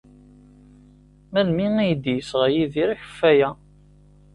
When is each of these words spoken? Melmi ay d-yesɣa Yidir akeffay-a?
Melmi 1.31 1.67
ay 1.83 1.91
d-yesɣa 1.95 2.47
Yidir 2.55 2.89
akeffay-a? 2.93 3.49